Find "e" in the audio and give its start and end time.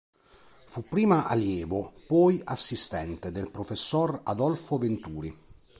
1.95-1.99